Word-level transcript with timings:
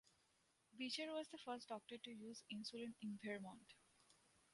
Beecher 0.75 1.13
was 1.13 1.27
the 1.27 1.37
first 1.37 1.69
doctor 1.69 1.95
to 1.95 2.09
use 2.11 2.43
insulin 2.51 2.95
in 3.03 3.19
Vermont. 3.23 3.73